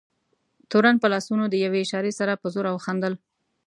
تورن 0.69 0.95
په 1.01 1.07
لاسونو 1.13 1.43
د 1.49 1.55
یوې 1.65 1.79
اشارې 1.85 2.11
سره 2.19 2.33
په 2.41 2.47
زوره 2.53 2.71
وخندل. 2.73 3.13